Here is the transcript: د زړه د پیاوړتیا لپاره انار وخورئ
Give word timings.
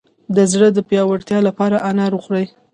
د 0.35 0.37
زړه 0.51 0.67
د 0.73 0.79
پیاوړتیا 0.89 1.39
لپاره 1.47 1.83
انار 1.89 2.11
وخورئ 2.15 2.45